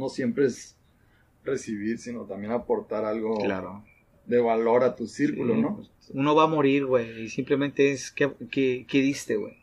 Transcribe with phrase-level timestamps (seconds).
[0.00, 0.76] no siempre es
[1.44, 3.84] recibir, sino también aportar algo Claro.
[4.26, 5.82] de valor a tu círculo, Sí, ¿no?
[6.14, 9.56] Uno va a morir, güey, y simplemente es que, que, que diste, güey.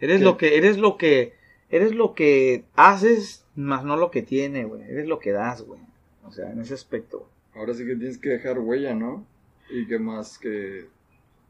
[0.00, 0.24] Eres ¿Qué?
[0.24, 1.32] lo que, eres lo que,
[1.70, 4.82] eres lo que haces, más no lo que tiene, güey.
[4.82, 5.80] Eres lo que das, güey.
[6.24, 7.28] O sea, en ese aspecto.
[7.54, 9.26] Ahora sí que tienes que dejar huella, ¿no?
[9.70, 10.86] Y que más que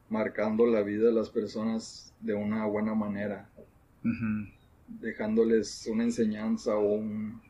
[0.08, 3.48] marcando la vida de las personas de una buena manera,
[5.00, 7.40] dejándoles una enseñanza o un,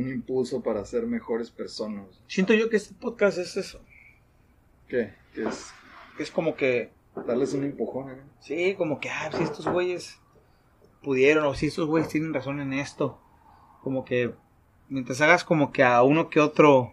[0.00, 2.22] un impulso para ser mejores personas.
[2.26, 3.80] Siento yo que este podcast es eso.
[4.88, 5.14] ¿Qué?
[5.34, 5.72] Es
[6.18, 6.90] Es como que,
[7.26, 8.20] darles un empujón, ¿eh?
[8.40, 10.18] sí, como que, ah, si estos güeyes
[11.02, 13.20] pudieron, o si estos güeyes tienen razón en esto.
[13.82, 14.32] Como que,
[14.88, 16.92] mientras hagas como que a uno que otro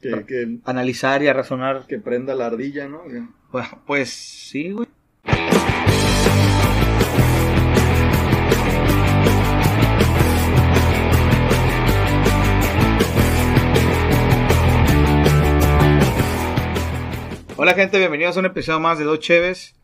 [0.00, 3.02] Que, que, analizar y a razonar, que prenda la ardilla, ¿no?
[3.50, 4.88] Pues, pues sí, güey.
[17.64, 19.76] Hola gente, bienvenidos a un episodio más de Dos Cheves.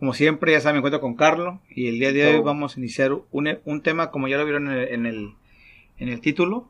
[0.00, 2.80] Como siempre, ya saben, me encuentro con Carlos y el día de hoy vamos a
[2.80, 5.34] iniciar un, un tema, como ya lo vieron en el, en el,
[5.98, 6.68] en el título,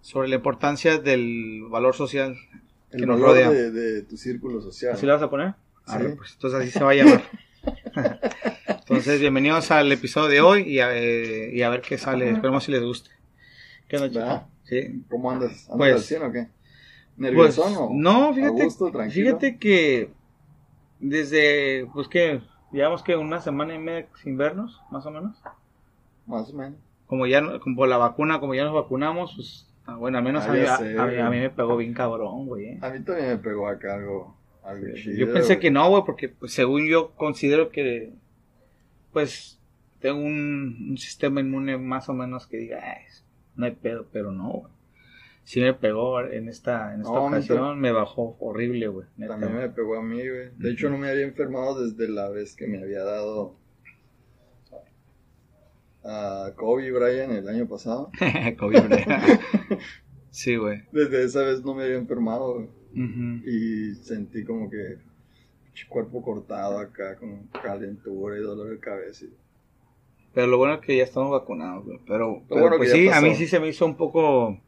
[0.00, 2.38] sobre la importancia del valor social
[2.90, 3.50] el Que nos valor rodea.
[3.50, 4.94] de, de tu círculo social.
[4.94, 5.50] ¿Así la vas a poner?
[5.84, 5.92] Sí.
[5.92, 7.22] Arre, pues, entonces así se va a llamar.
[8.66, 12.30] entonces, bienvenidos al episodio de hoy y a, eh, y a ver qué sale.
[12.30, 13.10] Esperemos si les guste.
[13.88, 14.48] ¿Qué onda.
[14.64, 15.02] Sí.
[15.10, 15.68] ¿Cómo andas?
[15.68, 16.48] ¿Andas Pues- al 100 o qué?
[17.18, 20.10] Pues, ¿Nerviosón o no, fíjate, gusto, fíjate que
[21.00, 22.40] desde, pues que,
[22.72, 25.36] digamos que una semana y media sin vernos, más o menos.
[26.26, 26.78] Más o menos.
[27.06, 30.44] Como ya, como por la vacuna, como ya nos vacunamos, pues, ah, bueno, al menos
[30.44, 31.38] Ah, a, mí, a- sé, a mí- a güey.
[31.38, 32.66] mí me pegó bien cabrón, güey.
[32.66, 32.78] eh.
[32.82, 35.16] A mí también me pegó acá algo, algo chido.
[35.16, 35.60] Yo pensé güey.
[35.60, 38.12] que no, güey, porque pues, según yo considero que,
[39.12, 39.58] pues,
[40.00, 43.02] tengo un, un sistema inmune más o menos que diga, "Ay,
[43.56, 44.72] no hay pedo, pero no, güey.
[45.48, 49.06] Sí me pegó en esta, en esta No, ocasión, me bajó horrible, güey.
[49.26, 50.50] También me pegó a mí, güey.
[50.58, 53.54] De hecho, no me había enfermado desde la vez que me había dado
[56.04, 58.10] a Kobe Bryant el año pasado.
[58.58, 59.04] COVID, güey.
[60.30, 60.82] sí, güey.
[60.92, 62.68] Desde esa vez no me había enfermado, güey.
[63.46, 64.98] Y sentí como que
[65.88, 69.24] cuerpo cortado acá, con calentura y dolor de cabeza.
[69.24, 69.32] y-
[70.34, 72.00] Pero lo bueno es que ya estamos vacunados, güey.
[72.06, 74.60] Pero, pero, bueno pues sí, a mí sí se me hizo un poco,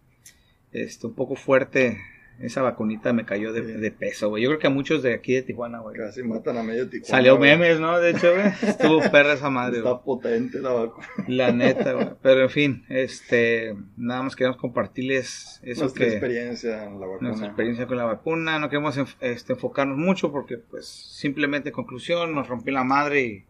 [0.72, 1.98] este, un poco fuerte.
[2.40, 3.72] Esa vacunita me cayó de, Sí.
[3.72, 4.42] de peso, güey.
[4.42, 5.94] Yo creo que a muchos de aquí de Tijuana, güey.
[5.94, 7.10] Casi matan a medio Tijuana.
[7.10, 7.50] Salió güey.
[7.50, 7.98] memes, ¿no?
[7.98, 8.46] De hecho, güey.
[8.62, 10.04] Estuvo perra esa madre, Está güey.
[10.06, 11.06] potente la vacuna.
[11.28, 12.08] La neta, güey.
[12.22, 17.28] Pero en fin, este, nada más queremos compartirles eso Nuestra que experiencia en la vacuna.
[17.28, 18.58] nuestra experiencia con la vacuna.
[18.58, 23.44] No queremos enf- este, enfocarnos mucho porque, pues, simplemente conclusión, nos rompió la madre y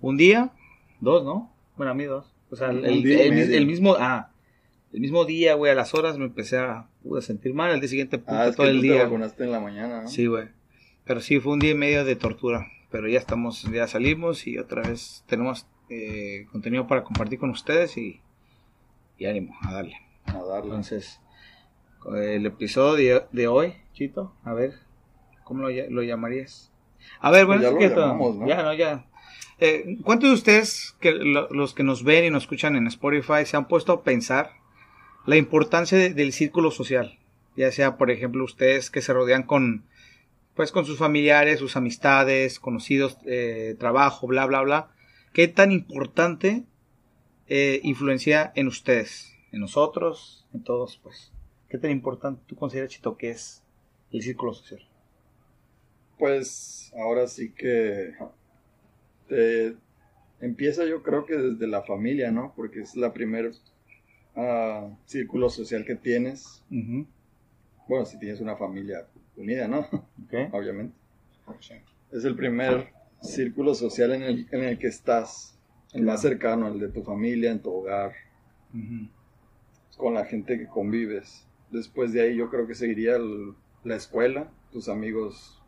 [0.00, 0.52] un día,
[1.00, 1.52] dos, ¿no?
[1.76, 2.32] Bueno, a mí dos.
[2.50, 4.30] O sea, el, el mismo, ah,
[4.92, 7.70] el mismo día, güey, a las horas me empecé a, pude sentir mal.
[7.72, 8.94] El día siguiente, puta, Ah, es todo que el tú te día.
[8.96, 9.04] güey.
[9.06, 10.08] vacunaste en la mañana, ¿no?
[10.08, 10.48] Sí, güey.
[11.04, 12.66] Pero sí, fue un día y medio de tortura.
[12.90, 17.96] Pero ya estamos, ya salimos y otra vez tenemos eh, contenido para compartir con ustedes
[17.96, 18.20] y,
[19.18, 19.96] y ánimo, a darle.
[20.26, 20.66] A darle.
[20.66, 21.18] Entonces,
[22.14, 24.74] el episodio de, hoy, Chito, a ver,
[25.44, 26.70] ¿cómo lo, ll- lo llamarías?
[27.20, 28.46] A ver, bueno, Pues ya es lo que llamamos, ¿no?
[28.46, 29.06] ya, no, ya.
[29.58, 33.44] Eh, ¿Cuántos de ustedes, que lo- los que nos ven y nos escuchan en Spotify,
[33.46, 34.50] se han puesto a pensar
[35.26, 37.18] la importancia de- del círculo social?
[37.56, 39.84] Ya sea, por ejemplo, ustedes que se rodean con,
[40.54, 44.88] pues, con sus familiares, sus amistades, conocidos, eh, trabajo, bla, bla, bla.
[45.32, 46.64] ¿Qué tan importante
[47.48, 51.32] eh, influencia en ustedes, en nosotros, en todos, pues?
[51.68, 53.62] ¿Qué tan importante tú consideras, Chito, que es
[54.10, 54.80] el círculo social?
[56.18, 58.12] Pues ahora sí que
[59.28, 59.74] te
[60.40, 62.52] empieza yo creo que desde la familia, ¿no?
[62.54, 63.52] Porque es la primer
[64.36, 66.62] ah, círculo social que tienes.
[67.88, 69.06] Bueno, si tienes una familia
[69.36, 69.86] unida, ¿no?
[70.52, 70.94] Obviamente.
[72.12, 75.58] Es el primer círculo social en el, en el que estás,
[75.92, 78.12] el más cercano, el de tu familia, en tu hogar,
[79.96, 81.46] con la gente que convives.
[81.70, 83.54] Después de ahí yo creo que seguiría el-
[83.84, 85.60] la escuela, tus amigos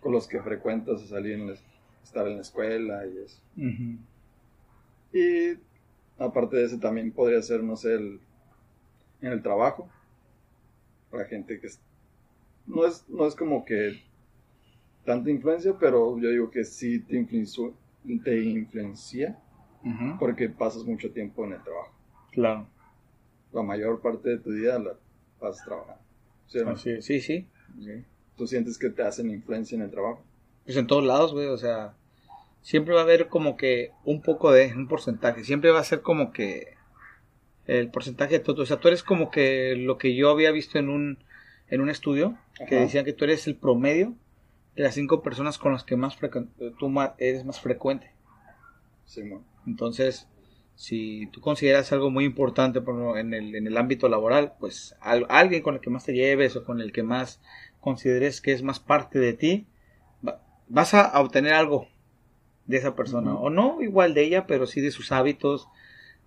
[0.00, 1.56] con los que frecuentas, salir en la-
[2.02, 3.40] estar en la escuela y eso.
[5.12, 5.58] Y
[6.18, 8.20] aparte de eso también podría ser, no sé, el,
[9.20, 9.88] en el trabajo.
[11.12, 11.80] La gente que es,
[12.66, 14.02] no es, no es como que
[15.04, 17.74] tanta influencia, pero yo digo que sí te, influenció-
[18.24, 19.38] te influencia
[20.18, 21.92] porque pasas mucho tiempo en el trabajo.
[22.32, 22.66] Claro.
[23.52, 24.94] La mayor parte de tu vida la
[25.38, 26.02] pasas trabajando.
[26.48, 26.72] ¿Sí no?
[26.72, 27.04] Es.
[27.04, 27.46] Sí, sí.
[28.36, 30.22] ¿Tú sientes que te hacen influencia en el trabajo?
[30.64, 31.94] Pues en todos lados, güey, o sea,
[32.64, 36.00] siempre va a haber como que un poco de, un porcentaje, siempre va a ser
[36.00, 36.74] como que
[37.66, 38.62] el porcentaje de todo.
[38.62, 41.18] O sea, tú eres como que lo que yo había visto en un,
[41.68, 42.84] en un estudio, que Ajá.
[42.84, 44.14] decían que tú eres el promedio
[44.74, 48.10] de las cinco personas con las que más frecu- tú eres más frecuente.
[49.04, 49.44] Simón.
[49.66, 50.26] Entonces,
[50.74, 55.26] si tú consideras algo muy importante por en, el, en el ámbito laboral, pues al-
[55.28, 57.42] alguien con el que más te lleves o con el que más
[57.80, 59.66] consideres que es más parte de ti,
[60.26, 61.88] va- vas a obtener algo
[62.66, 63.34] de esa persona.
[63.34, 65.68] O no igual de ella, pero sí de sus hábitos,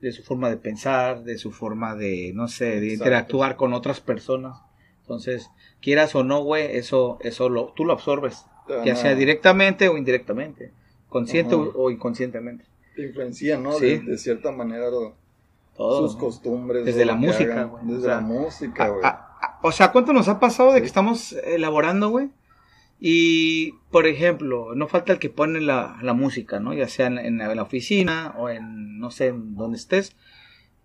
[0.02, 2.94] de su forma de pensar, de su forma de, no sé, de Exacto.
[2.94, 4.60] interactuar con otras personas.
[5.02, 5.50] Entonces,
[5.82, 9.98] quieras o no, güey, eso, eso lo, tú lo absorbes, van ya sea directamente o
[9.98, 10.72] indirectamente,
[11.10, 11.64] consciente Ajá.
[11.76, 12.66] o, inconscientemente.
[12.96, 13.74] Te influencia, ¿no?
[13.74, 13.86] Sí.
[13.86, 15.16] De, de cierta manera lo-
[15.76, 16.02] Todo.
[16.08, 16.20] sus ¿no?
[16.22, 16.86] costumbres.
[16.86, 17.86] Desde la música, güey.
[17.86, 19.02] Desde O sea, la música, güey.
[19.64, 20.82] O sea, ¿cuánto nos ha pasado de Sí.
[20.82, 22.30] que estamos elaborando, güey?
[23.00, 26.74] Y, por ejemplo, no falta el que pone la, la música, ¿no?
[26.74, 30.16] Ya sea en, en la, en la oficina o en, no sé, en donde estés.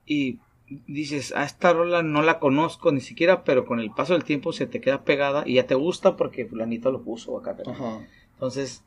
[0.04, 0.38] Y
[0.86, 4.52] dices, a esta rola no la conozco ni siquiera, pero con el paso del tiempo
[4.52, 7.56] se te queda pegada y ya te gusta porque fulanito lo puso acá.
[7.66, 8.00] Ajá.
[8.34, 8.84] Entonces,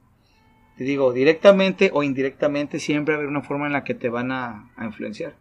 [0.78, 4.72] te digo, directamente o indirectamente siempre hay una forma en la que te van a,
[4.76, 5.36] a influenciar.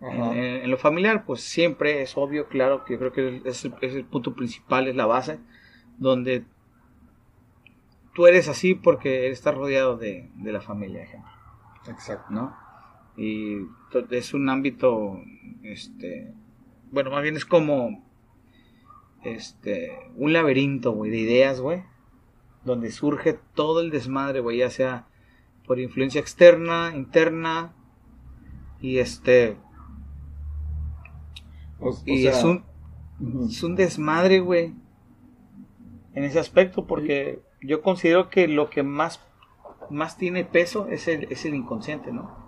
[0.00, 3.64] En, en- en lo familiar, pues siempre es obvio, claro, que yo creo que es
[3.64, 5.38] el, es el punto principal, es la base,
[5.98, 6.44] donde
[8.16, 11.30] tú eres así porque estás rodeado de, de la familia, ejemplo,
[11.86, 12.32] Exacto.
[12.32, 12.56] ¿no?
[13.14, 13.58] Y
[14.10, 15.20] es un ámbito,
[15.62, 16.32] este,
[16.90, 18.02] bueno, más bien es como,
[19.22, 21.84] este, un laberinto, güey, de ideas, güey,
[22.64, 25.06] donde surge todo el desmadre, güey, ya sea
[25.66, 27.74] por influencia externa, interna,
[28.80, 29.58] y este,
[31.78, 32.64] O, o y sea, es un
[33.46, 34.74] es un desmadre, güey.
[36.14, 39.20] En ese aspecto, porque yo considero que lo que más,
[39.90, 42.46] más tiene peso es el, es el inconsciente, ¿no?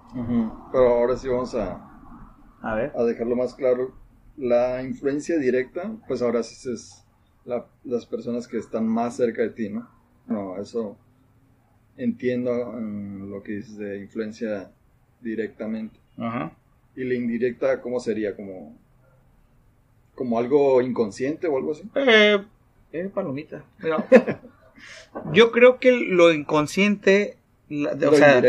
[0.73, 1.81] Pero ahora sí vamos a,
[2.63, 2.93] A ver.
[2.97, 3.93] a dejarlo más claro.
[4.37, 7.05] La influencia directa, pues ahora sí es
[7.45, 9.89] la- las personas que están más cerca de ti, ¿no?
[10.27, 10.97] No, eso
[11.97, 14.71] entiendo mm, lo que dices de influencia
[15.21, 15.99] directamente.
[16.17, 16.53] Ajá.
[16.95, 18.35] Y la indirecta, ¿cómo sería?
[18.37, 18.77] Como,
[20.15, 21.89] como algo inconsciente o algo así.
[21.95, 22.39] Eh,
[22.93, 23.65] eh, palomita.
[23.81, 24.05] Pero,
[25.33, 27.39] yo creo que lo inconsciente,
[27.69, 28.41] la- de- o sea,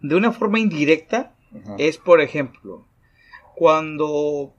[0.00, 1.32] de una forma indirecta,
[1.64, 1.74] Ajá.
[1.78, 2.86] es, por ejemplo,
[3.54, 4.52] cuando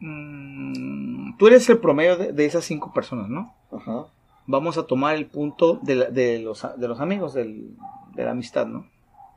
[0.00, 3.54] mm, tú eres el promedio de, de esas cinco personas, ¿no?
[3.72, 4.06] Ajá.
[4.46, 7.74] vamos a tomar el punto de, la- de los, de los amigos, del-
[8.14, 8.86] de la amistad, ¿no?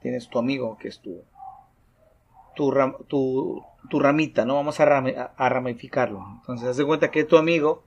[0.01, 1.22] Tienes tu amigo que es tu,
[2.56, 4.56] tu, ram- tu, tu ramita, ¿no?
[4.56, 4.84] Vamos a-
[5.38, 6.25] a ramificarlo.
[6.42, 7.84] Entonces, haz de cuenta que tu amigo,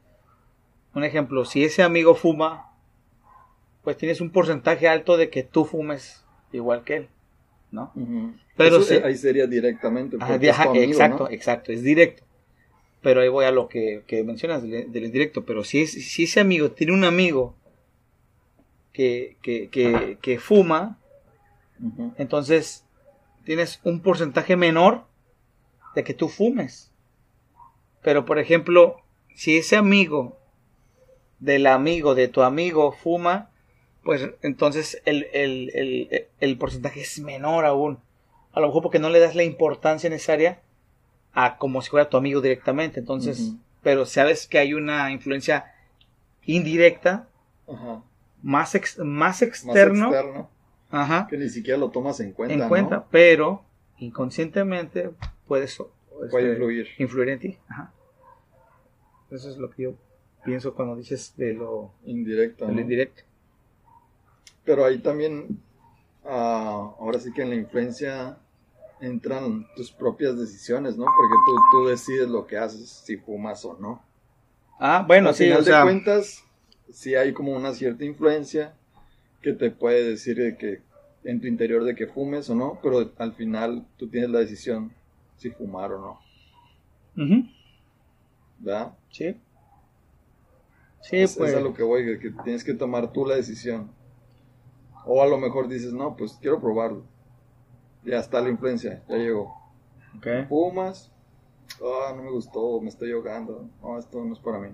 [0.95, 2.70] un ejemplo, si ese amigo fuma,
[3.83, 7.09] pues tienes un porcentaje alto de que tú fumes igual que él,
[7.71, 7.93] ¿no?
[8.57, 10.17] Pero Eso, sí- ahí sería directamente.
[10.21, 11.31] Ajá, amigo, exacto, ¿no?
[11.31, 12.23] exacto, es directo.
[13.03, 15.45] Pero ahí voy a lo que, que mencionas del, del indirecto.
[15.47, 17.55] Pero si, es, si ese amigo tiene un amigo
[18.93, 20.99] que, que, que, que fuma,
[22.19, 22.85] entonces
[23.45, 25.05] tienes un porcentaje menor
[25.95, 26.93] de que tú fumes.
[28.03, 29.01] Pero por ejemplo,
[29.35, 30.37] si ese amigo
[31.39, 33.50] del amigo de tu amigo fuma,
[34.05, 37.99] pues entonces el, el, el, el porcentaje es menor aún.
[38.53, 40.61] A lo mejor porque no le das la importancia necesaria
[41.33, 42.99] a como si fuera tu amigo directamente.
[43.01, 43.53] Entonces,
[43.83, 45.73] pero sabes que hay una influencia
[46.45, 47.29] indirecta,
[47.69, 48.03] Ajá.
[48.43, 50.49] más, ex- más Más externo,
[50.91, 52.55] ajá, que ni siquiera lo tomas en cuenta.
[52.55, 52.69] en ¿no?
[52.69, 53.63] cuenta, pero
[53.99, 55.11] inconscientemente
[55.47, 55.77] puedes
[56.31, 56.89] Puede este, influir.
[56.99, 57.59] influir en ti.
[57.69, 57.93] Ajá.
[59.31, 59.95] Eso es lo que yo
[60.45, 62.65] pienso cuando dices de lo, Indirecto.
[62.65, 62.81] de lo ¿no?
[62.83, 63.23] indirecto.
[64.65, 65.61] Pero ahí también,
[66.25, 68.39] ah, ahora sí que en la influencia
[69.01, 71.05] entran tus propias decisiones, ¿no?
[71.05, 74.03] Porque tú, tú decides lo que haces, si fumas o no.
[74.79, 76.45] Ah, bueno, Al sí, final o sea, de cuentas,
[76.93, 78.75] sí hay como una cierta influencia
[79.43, 80.83] que te puede decir de que
[81.25, 84.93] en tu interior de que fumes o no, pero al final tú tienes la decisión
[85.37, 86.21] si fumar o no,
[87.17, 87.45] ujú,
[88.59, 88.93] ¿verdad?
[89.11, 89.37] sí.
[91.01, 91.51] Sí, es, pues.
[91.51, 93.91] es a lo que voy, que tienes que tomar tú la decisión.
[95.07, 97.05] O a lo mejor dices, no, pues quiero probarlo.
[98.05, 99.55] Ya está la influencia, ya llegó.
[100.17, 101.11] ok, Fumas,
[101.83, 104.69] ah, no me gustó, me estoy ahogando, no, esto no es para mí.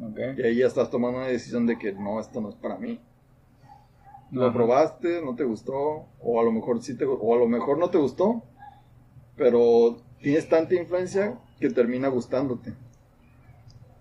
[0.00, 0.18] ok.
[0.38, 3.00] Y ahí ya estás tomando una decisión de que no, esto no es para mí.
[4.30, 4.52] Lo Ajá.
[4.52, 7.90] probaste, no te gustó, o a lo mejor sí te, o a lo mejor no
[7.90, 8.42] te gustó,
[9.36, 12.74] pero tienes tanta influencia que termina gustándote.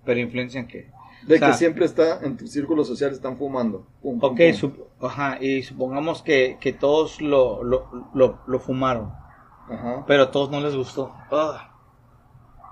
[0.05, 0.94] Pero influencia en qué?
[1.27, 3.87] De O sea- que siempre está en tu círculo social están fumando.
[4.01, 4.53] Pum, Ok, pum.
[4.53, 9.11] sup- ajá, y supongamos que, que todos lo, lo, lo, lo fumaron,
[9.69, 10.03] Ajá.
[10.07, 11.11] pero a todos no les gustó.
[11.31, 11.71] Ah.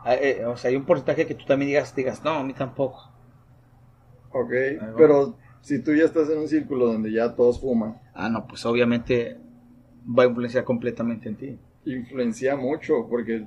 [0.05, 2.53] Ah, eh, o sea, hay un porcentaje que tú también digas, digas, no, a mí
[2.53, 3.09] tampoco.
[4.31, 4.51] Ok,
[4.97, 8.65] pero si tú ya estás en un círculo donde ya todos fuman, Ah, no, pues
[8.65, 9.37] obviamente
[10.05, 11.59] va a influenciar completamente en ti.
[11.85, 13.45] influencia mucho porque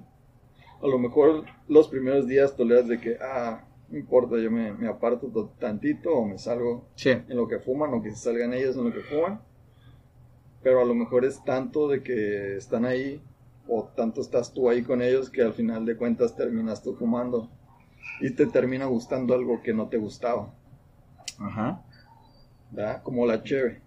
[0.83, 4.89] a lo mejor los primeros días toleras de que, ah, no importa, yo me, me
[4.89, 7.11] aparto to- tantito o me salgo Sí.
[7.11, 9.41] en lo que fuman o que se salgan ellos en lo que fuman.
[10.63, 13.23] Pero a lo mejor es tanto de que están ahí
[13.69, 17.49] o tanto estás tú ahí con ellos que al final de cuentas terminas tú fumando
[18.21, 20.53] y te termina gustando algo que no te gustaba,
[21.39, 21.83] Ajá.
[22.71, 23.03] ¿verdad?
[23.03, 23.81] Como la cheve.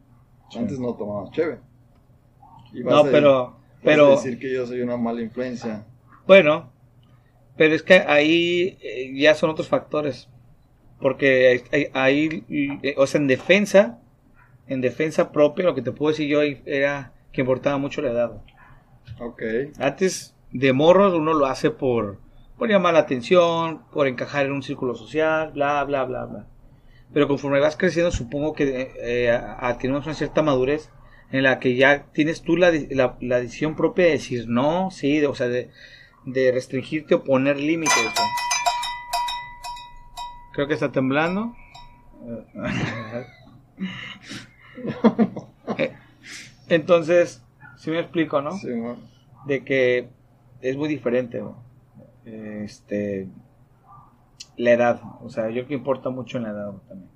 [0.49, 0.59] Sí.
[0.59, 1.59] Antes no tomabas cheve.
[2.73, 5.85] Y vas No, a- pero, vas a pero, decir que yo soy una mala influencia.
[6.27, 6.71] bueno,
[7.59, 10.29] pero es que ahí eh, ya son otros factores.
[11.01, 11.61] Porque
[11.93, 13.99] ahí, eh, o sea, en defensa,
[14.67, 18.41] en defensa propia, lo que te puedo decir yo era que importaba mucho la edad.
[19.19, 19.43] Ok.
[19.77, 22.19] Antes de morros uno lo hace por,
[22.57, 26.47] por llamar la atención, por encajar en un círculo social, bla, bla, bla, bla.
[27.11, 30.91] Pero conforme vas creciendo, supongo que eh, adquirimos una cierta madurez
[31.33, 35.19] en la que ya tienes tú la, la, la decisión propia de decir no, sí,
[35.19, 35.71] de, o sea, de,
[36.25, 37.95] de restringirte o poner límites.
[37.95, 38.27] güey.
[40.53, 41.53] Creo que está temblando.
[45.77, 45.93] Eh,
[46.69, 47.43] Entonces,
[47.77, 48.53] si me explico, ¿no?
[48.53, 48.69] Sí,
[49.45, 50.09] de que
[50.61, 51.43] es muy diferente
[52.25, 53.27] este
[54.57, 57.09] la edad o sea yo creo que importa mucho en la edad también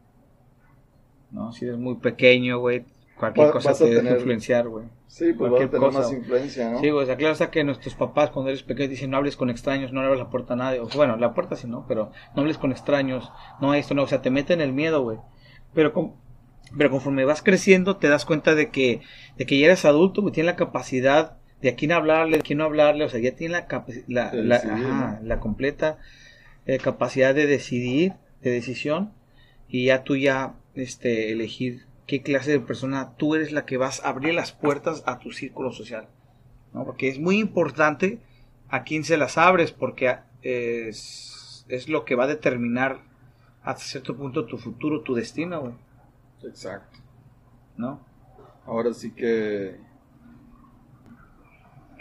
[1.32, 2.86] no si eres muy pequeño güey
[3.32, 4.86] cualquier Va- cosa te deja tener- influenciar güey.
[5.08, 6.00] Sí, pues Cualquier a tener cosa.
[6.00, 6.80] más influencia, ¿no?
[6.80, 9.36] sí güey o sea claro está que nuestros papás cuando eres pequeño dicen no hables
[9.38, 11.86] con extraños no le abras la puerta a nadie o, bueno la puerta sí no
[11.88, 15.18] pero no hables con extraños no esto no o sea te meten el miedo güey.
[15.74, 16.14] Pero con-
[16.78, 19.02] pero conforme vas creciendo te das cuenta de que
[19.38, 22.58] de que ya eres adulto güey tienes la capacidad de a quién hablarle de quién
[22.60, 23.64] no hablarle o sea ya tienes
[24.08, 25.98] la la, la completa
[26.66, 29.12] eh, capacidad de decidir de decisión
[29.68, 34.04] y ya tú ya este elegir qué clase de persona tú eres la que vas
[34.04, 36.08] a abrir las puertas a tu círculo social
[36.74, 36.86] ¿no?
[36.86, 38.20] porque es muy importante
[38.70, 43.02] a quién se las abres porque eh, es, es lo que va a determinar
[43.64, 45.74] hasta cierto punto tu futuro tu destino güey
[46.44, 47.00] Exacto.
[47.78, 48.14] no
[48.66, 49.78] Ahora sí que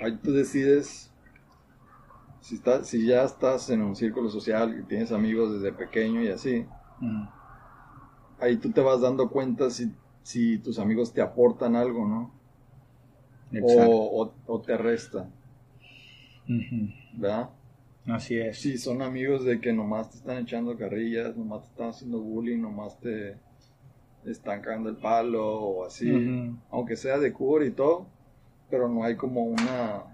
[0.00, 1.10] ahí tú decides
[2.40, 6.28] si, estás, si ya estás en un círculo social y tienes amigos desde pequeño y
[6.28, 6.66] así.
[8.42, 9.90] Ahí tú te vas dando cuenta si,
[10.22, 12.32] si tus amigos te aportan algo, ¿no?
[13.52, 14.02] Exacto.
[14.02, 15.32] O, o- o te restan,
[16.48, 16.92] Ujú.
[17.12, 17.50] ¿verdad?
[18.06, 21.88] así es Si son amigos de que nomás te están echando carrillas, nomás te están
[21.90, 23.36] haciendo bullying, nomás te
[24.24, 26.22] están cagando el palo o así,
[26.70, 28.06] aunque sea de cura y todo,
[28.70, 30.04] pero no hay como una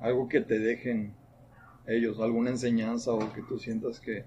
[0.00, 1.14] algo que te dejen
[1.86, 4.24] ellos, alguna enseñanza o que tú sientas que,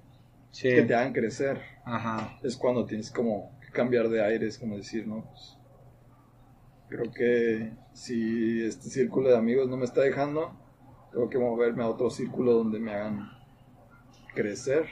[0.54, 0.70] Sí.
[0.70, 1.60] que te hagan crecer.
[1.84, 2.38] Ajá.
[2.44, 5.58] Es cuando tienes como que cambiar de aire, es como decir, no, pues
[6.90, 10.56] creo que si este círculo de amigos no me está dejando,
[11.12, 13.32] tengo que moverme a otro círculo donde me hagan
[14.36, 14.86] crecer.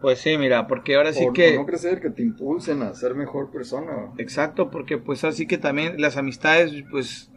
[0.00, 1.54] Pues sí, mira, porque ahora sí o, que...
[1.54, 4.12] no crecer, que te impulsen a ser mejor persona.
[4.18, 7.30] Exacto, porque pues así que también las amistades, pues,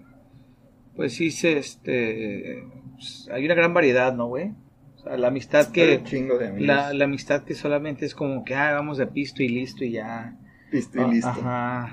[0.96, 4.56] pues sí se, este, pues, hay una gran variedad, ¿no, güey?
[5.16, 6.02] La amistad que,
[6.66, 9.92] la, la amistad que solamente es como que, ah, vamos de pisto y listo y
[9.92, 10.36] ya.
[10.72, 11.30] Listo y Ah, listo.
[11.30, 11.92] Ajá.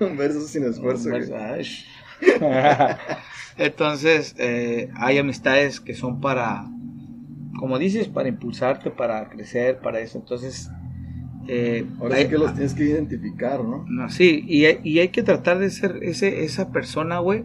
[0.00, 1.08] Un verso sin esfuerzo.
[3.58, 6.64] Entonces, eh, hay amistades que son para,
[7.58, 10.18] como dices, para impulsarte, para crecer, para eso.
[10.18, 10.70] Entonces,
[11.48, 13.84] eh, Ahora hay- sí que los tienes que identificar, ¿no?
[13.88, 17.44] No, sí, y, hay- y hay que tratar de ser ese, esa persona, güey,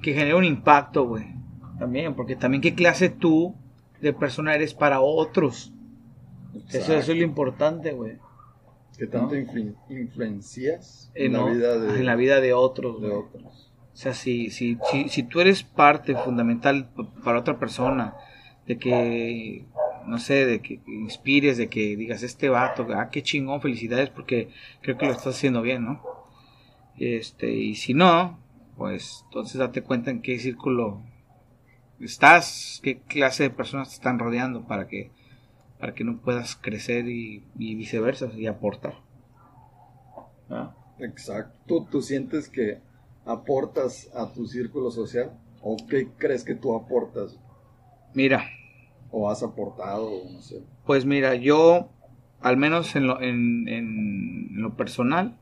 [0.00, 1.24] que genera un impacto, güey.
[1.78, 3.54] También, porque también qué clase tú
[4.04, 5.72] de persona eres para otros.
[6.68, 8.18] Eso, eso es lo importante, güey.
[8.96, 9.40] Que tanto ¿no?
[9.40, 13.20] influ- influencias Eh, en, no, la vida de, en la vida de otros, de güey.
[13.20, 13.70] otros.
[13.92, 16.90] O sea, si, si, si, si tú eres parte fundamental
[17.24, 18.14] para otra persona,
[18.66, 19.64] de que,
[20.06, 24.48] no sé, de que inspires, de que digas, este vato, ah, qué chingón, felicidades, porque
[24.80, 26.00] creo que lo estás haciendo bien, ¿no?
[26.98, 28.38] Este, y si no,
[28.76, 31.02] pues entonces date cuenta en qué círculo
[32.06, 35.10] estás, qué clase de personas te están rodeando para que,
[35.78, 38.94] para que no puedas crecer y, y viceversa, y aportar.
[40.50, 40.74] ¿Ah?
[40.98, 41.58] Exacto.
[41.66, 42.80] ¿Tú, ¿Tú sientes que
[43.24, 45.32] aportas a tu círculo social?
[45.62, 47.38] ¿O qué crees que tú aportas?
[48.12, 48.44] Mira,
[49.16, 50.10] ¿O has aportado?
[50.28, 50.60] No sé.
[50.84, 51.88] Pues mira, yo,
[52.40, 55.38] al menos en lo, en, en lo personal,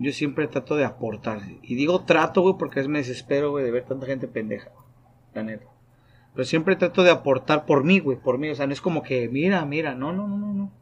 [0.00, 1.40] yo siempre trato de aportar.
[1.60, 4.70] Y digo trato, güey, porque es me desespero, güey, de ver tanta gente pendeja.
[5.34, 5.66] La neta.
[6.34, 8.48] Pero siempre trato de aportar por mí, güey, por mí.
[8.50, 10.72] O sea, no es como que, mira, mira, no, no, no, no, no.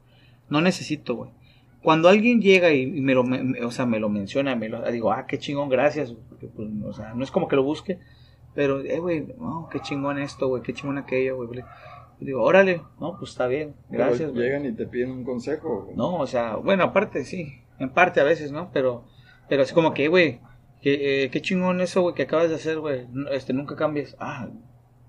[0.48, 1.30] No necesito, güey.
[1.82, 4.88] Cuando alguien llega y, y me lo, me- o sea, me lo menciona, me lo
[4.92, 6.12] digo, ah, qué chingón, gracias.
[6.28, 7.98] porque, pues, o sea, no es como que lo busque,
[8.54, 11.62] pero, eh, güey, no, qué chingón esto, güey, qué chingón aquello, güey.
[12.20, 14.44] Digo, órale, no, pues está bien, Pero gracias, güey.
[14.44, 15.84] Llegan y te piden un consejo.
[15.84, 15.96] güey.
[15.96, 18.70] No, o sea, bueno, aparte sí, en parte a veces, ¿no?
[18.74, 19.04] Pero,
[19.48, 20.38] pero así como que, güey,
[20.82, 24.16] que, eh, qué chingón eso, güey, que acabas de hacer, güey, este, nunca cambies.
[24.18, 24.48] Ah,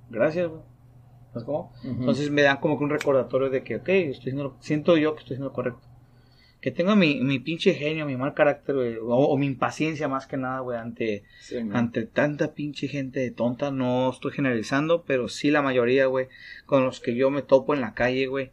[0.09, 0.61] gracias, güey.
[1.33, 1.73] ¿Sabes cómo?
[1.83, 5.13] Entonces me dan como que un recordatorio de que, ok, estoy haciendo lo- siento yo
[5.15, 5.87] que estoy haciendo lo correcto.
[6.59, 10.27] Que tengo mi, mi pinche genio, mi mal carácter, güey, o, o mi impaciencia más
[10.27, 15.49] que nada, güey, ante, Sí, ante tanta pinche gente tonta, no estoy generalizando, pero sí
[15.51, 16.27] la mayoría, güey,
[16.65, 18.51] con los que yo me topo en la calle, güey.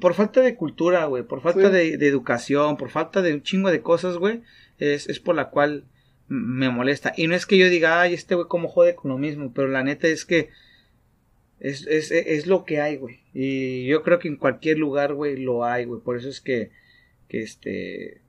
[0.00, 1.72] Por falta de cultura, güey, por falta Sí.
[1.72, 4.42] de, de educación, por falta de un chingo de cosas, güey,
[4.78, 5.84] es, es por la cual
[6.32, 7.12] me molesta.
[7.16, 9.68] Y no es que yo diga, ay, este güey como jode con lo mismo, pero
[9.68, 10.48] la neta es que
[11.58, 13.20] es, es, es lo que hay, güey.
[13.34, 16.00] Y yo creo que en cualquier lugar, güey, lo hay, güey.
[16.00, 16.70] Por eso es que,
[17.28, 18.22] que este,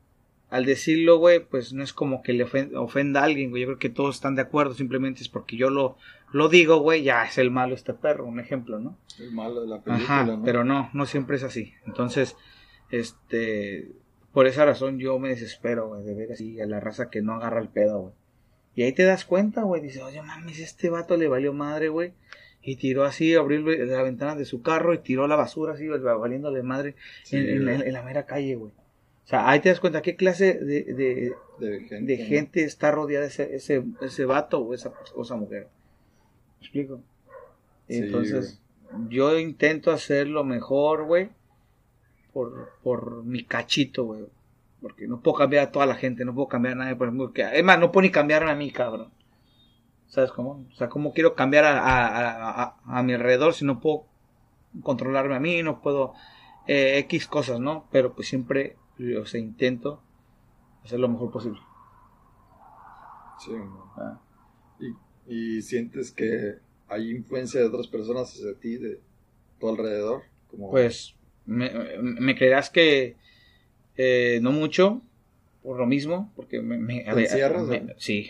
[0.50, 3.62] al decirlo, güey, pues no es como que le ofen- ofenda a alguien, güey.
[3.62, 5.96] Yo creo que todos están de acuerdo, simplemente es porque yo lo,
[6.34, 8.98] lo digo, güey, ya es el malo este perro, un ejemplo, ¿no?
[9.20, 10.44] El malo de la película, Ajá, ¿no?
[10.44, 11.74] pero no, no siempre es así.
[11.86, 12.36] Entonces,
[12.90, 13.92] este,
[14.34, 17.34] por esa razón yo me desespero, güey, de ver así a la raza que no
[17.34, 18.14] agarra el pedo, güey.
[18.76, 22.14] Y ahí te das cuenta, güey, dices, oye, mames, este vato le valió madre, güey.
[22.64, 26.64] Y tiró así, abrió la ventana de su carro y tiró la basura así, valiéndole
[26.64, 27.88] madre Sí, en, en la, güey.
[27.88, 28.72] en la mera calle, güey.
[29.26, 32.14] O sea, ahí te das cuenta qué clase de, de, de gente.
[32.14, 32.26] de ¿no?
[32.28, 35.68] gente está rodeada ese, ese, ese vato o esa, o esa mujer.
[36.60, 37.02] ¿Me explico?
[37.88, 38.62] Sí, Entonces,
[39.10, 41.30] yo intento hacer lo mejor, güey,
[42.34, 44.26] por, por mi cachito, güey.
[44.82, 47.32] Porque no puedo cambiar a toda la gente, no puedo cambiar a nadie, por ejemplo.
[47.34, 49.12] Que, es más, no puedo ni cambiar a mí, cabrón.
[50.08, 50.66] ¿Sabes cómo?
[50.72, 54.06] O sea, ¿cómo quiero cambiar a, a, a- a- mi alrededor si no puedo
[54.84, 56.14] controlarme a mí, no puedo
[56.68, 57.88] eh, X cosas, ¿no?
[57.92, 58.76] Pero pues siempre,
[59.22, 60.02] o sea, intento
[60.84, 61.60] hacer lo mejor posible.
[63.40, 63.70] Sí, man.
[63.98, 64.20] Ah.
[65.28, 66.56] y, y sientes que
[66.88, 69.02] hay influencia de otras personas hacia ti, de
[69.60, 70.24] tu alrededor.
[70.50, 71.16] Como, Pues
[71.52, 73.16] me, me creerás que
[73.98, 75.02] eh, no mucho,
[75.64, 76.78] por lo mismo, porque me...
[76.78, 77.96] me- ¿Te encierras, me- o?
[77.98, 78.30] sí.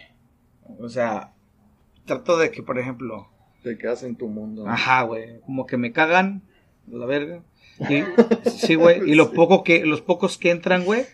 [0.80, 1.34] O sea,
[2.06, 3.30] trato de que, por ejemplo,
[3.64, 4.66] te quedas en tu mundo.
[4.66, 4.72] ¿no?
[4.72, 6.42] ajá, güey, como que me cagan,
[6.88, 7.44] la verga.
[7.90, 8.04] Y,
[8.50, 11.06] sí, güey, y lo poco que, los pocos que entran, güey,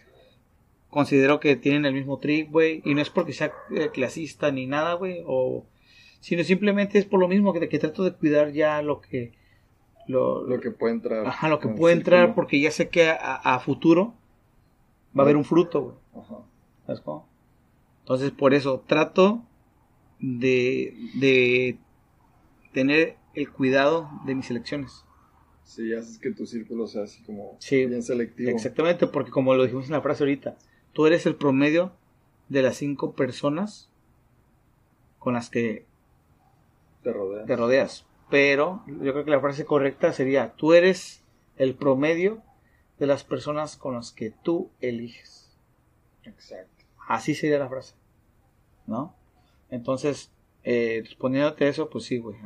[0.89, 4.65] considero que tienen el mismo trick, güey, y no es porque sea eh, clasista ni
[4.65, 5.65] nada, güey, o...
[6.19, 9.33] Sino simplemente es por lo mismo que, que trato de cuidar ya lo que...
[10.07, 11.25] Lo, Lo que puede entrar.
[11.27, 14.13] Ajá, lo que puede entrar porque ya sé que a, a futuro
[15.17, 15.95] va a haber un fruto, güey.
[16.23, 16.37] Ajá.
[16.85, 17.27] ¿Sabes cómo?
[17.99, 19.43] Entonces, por eso trato
[20.19, 21.77] de, de
[22.71, 25.03] tener el cuidado de mis elecciones.
[25.63, 28.49] Sí, haces que tu círculo sea así como Sí, bien selectivo.
[28.49, 30.57] Exactamente, porque como lo dijimos en la frase ahorita,
[30.93, 31.91] tú eres el promedio
[32.47, 33.89] de las cinco personas
[35.19, 35.85] con las que
[37.03, 37.11] te
[37.57, 38.06] rodeas.
[38.29, 41.23] Pero yo creo que la frase correcta sería, tú eres
[41.57, 42.41] el promedio
[42.99, 45.57] de las personas con las que tú eliges.
[46.23, 46.85] Exacto.
[47.07, 47.95] Así sería la frase.
[48.85, 49.15] ¿No?
[49.69, 50.31] Entonces,
[50.63, 52.37] eh, respondiéndote a eso, pues sí, güey.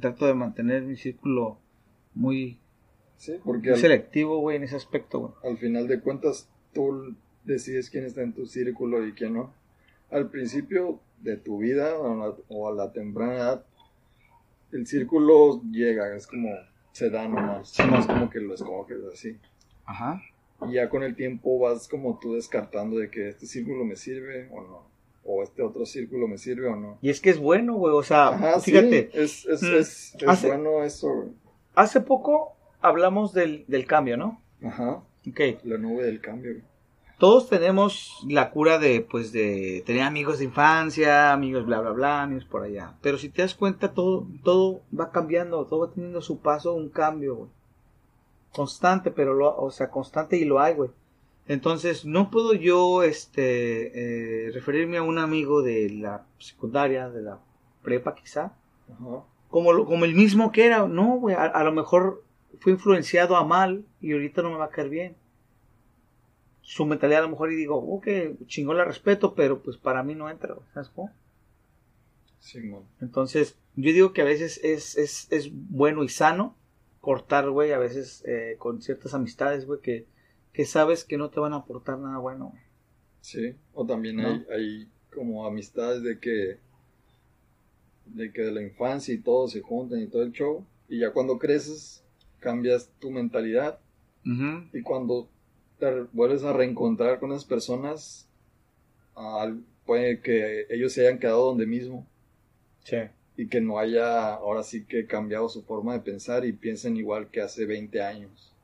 [0.00, 1.58] Trato de mantener mi círculo
[2.14, 2.60] muy,
[3.16, 5.32] Sí, porque muy al, selectivo, güey, en ese aspecto, güey.
[5.44, 9.52] al final de cuentas tú decides quién está en tu círculo y quién no.
[10.10, 13.66] Al principio de tu vida o a la, o a la temprana edad,
[14.72, 16.48] el círculo llega, es como
[16.92, 17.76] se da nomás.
[17.78, 19.36] No es como que lo escoges así.
[19.84, 20.22] Ajá.
[20.68, 24.48] Y ya con el tiempo vas como tú descartando de que este círculo me sirve
[24.52, 24.90] o no.
[25.24, 26.98] O este otro círculo me sirve o no.
[27.02, 27.94] Y es que es bueno, güey.
[27.94, 29.66] O sea, Ajá, fíjate, sí, es, es, Mm.
[29.76, 31.08] es, es Hace- bueno eso.
[31.12, 31.28] güey.
[31.74, 34.40] hace poco hablamos del, del cambio, ¿no?
[34.62, 35.40] Ajá, Ok.
[35.64, 36.52] la nube del cambio.
[36.52, 36.64] güey.
[37.20, 42.22] Todos tenemos la cura de, pues, de tener amigos de infancia, amigos bla, bla, bla,
[42.22, 42.94] amigos por allá.
[43.02, 46.88] Pero si te das cuenta, todo, todo va cambiando, todo va teniendo su paso, un
[46.88, 47.50] cambio, güey.
[48.52, 50.90] Constante, pero lo, o sea, constante y lo hay, güey.
[51.46, 57.38] Entonces, no puedo yo, este, eh, referirme a un amigo de la secundaria, de la
[57.82, 58.52] prepa quizá,
[58.92, 59.24] Ajá.
[59.50, 60.86] como, lo- como el mismo que era.
[60.88, 62.24] No, güey, a, a lo mejor
[62.60, 65.16] fue influenciado a mal y ahorita no me va a caer bien.
[66.62, 68.06] Su mentalidad a lo mejor y digo, ok,
[68.46, 71.10] chingón la respeto, pero pues para mí no entra, ¿sabes cómo?
[72.38, 72.84] Simón.
[73.00, 76.56] Entonces, yo digo que a veces es, es, es bueno y sano
[77.00, 80.06] cortar, güey, a veces eh, con ciertas amistades, güey, que,
[80.52, 82.50] que sabes que no te van a aportar nada bueno.
[82.50, 82.62] güey.
[83.20, 84.28] Sí, o también ¿No?
[84.28, 86.58] hay, hay como amistades de que
[88.06, 90.64] de que de la infancia y todos se juntan y todo el show.
[90.88, 92.02] Y ya cuando creces,
[92.40, 93.78] cambias tu mentalidad.
[94.72, 95.28] Y cuando
[95.80, 98.28] te vuelves a reencontrar con esas personas,
[99.84, 102.06] puede que ellos se hayan quedado donde mismo
[102.84, 102.96] Sí.
[103.36, 107.28] y que no haya ahora sí que cambiado su forma de pensar y piensen igual
[107.30, 108.54] que hace 20 años.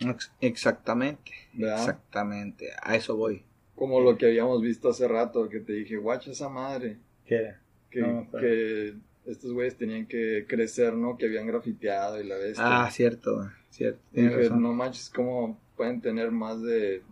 [0.00, 1.30] Ex- Exactamente.
[1.52, 1.78] ¿Verdad?
[1.78, 2.68] Exactamente.
[2.82, 3.44] A eso voy.
[3.76, 7.60] Como lo que habíamos visto hace rato, que te dije, guacha esa madre, ¿Qué era?
[7.90, 8.94] que, No que
[9.26, 11.16] estos güeyes tenían que crecer, ¿no?
[11.16, 12.64] Que habían grafiteado y la bestia.
[12.84, 14.00] Ah, cierto, cierto.
[14.12, 17.02] Dije, no manches, ¿cómo pueden tener más de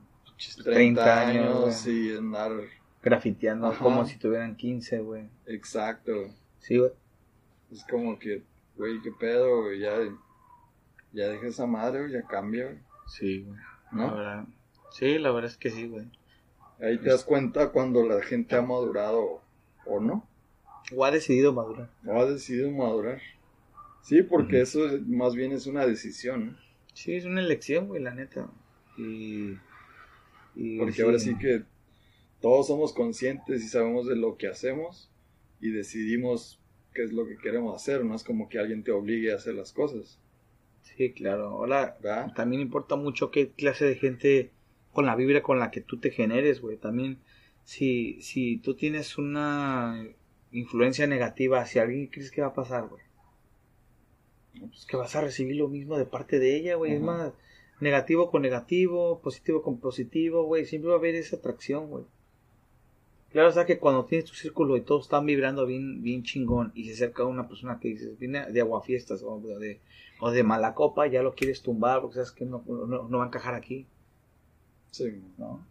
[0.63, 0.63] 30,
[1.03, 2.53] 30 años, y andar
[3.03, 3.83] Grafiteando Ajá.
[3.83, 5.29] como si tuvieran 15, güey.
[5.47, 6.13] exacto?
[6.61, 6.93] Sí, güey.
[7.73, 8.43] Es como que,
[8.77, 9.97] güey, qué pedo, güey, ya,
[11.13, 12.79] ya deja esa madre, güey, ya cambia, güey,
[13.09, 13.59] Sí, güey.
[13.91, 14.07] ¿no?
[14.07, 14.45] La verdad.
[14.93, 16.07] Sí, la verdad es que sí, güey.
[16.81, 19.41] Ahí te das cuenta cuando la gente ha madurado
[19.87, 20.27] o no,
[20.95, 21.91] O ha decidido madurar.
[22.07, 23.21] o ha decidido madurar.
[24.03, 26.57] Sí, porque eso es- más bien es una decisión, ¿no?
[26.95, 28.49] Sí, es una elección, güey, la neta.
[29.01, 29.59] Y.
[30.55, 31.63] y Porque ahora sí que
[32.41, 35.11] todos somos conscientes y sabemos de lo que hacemos
[35.61, 36.61] y decidimos
[36.95, 39.55] qué es lo que queremos hacer, no es como que alguien te obligue a hacer
[39.55, 40.19] las cosas,
[40.83, 41.49] Sí, claro.
[41.49, 42.33] Ahora, ¿verdad?
[42.35, 44.51] también importa mucho qué clase de gente
[44.93, 46.77] con la vibra con la que tú te generes, güey.
[46.77, 47.19] También,
[47.65, 50.07] si, si tú tienes una
[50.53, 53.03] influencia negativa hacia alguien, ¿qué crees que va a pasar, güey?
[54.59, 56.95] Pues que vas a recibir lo mismo de parte de ella, güey.
[56.95, 57.33] Es más,
[57.81, 60.67] negativo con negativo, positivo con positivo, güey.
[60.67, 62.05] Siempre va a haber esa atracción, güey.
[63.31, 66.73] Claro, o sea que cuando tienes tu círculo y todos están vibrando bien, bien chingón
[66.75, 69.81] y se acerca una persona que dices, viene de aguafiestas o de,
[70.19, 73.25] o de mala copa, ya lo quieres tumbar porque sabes que no, no, no va
[73.25, 73.87] a encajar aquí,
[74.91, 75.65] Sí, ¿no?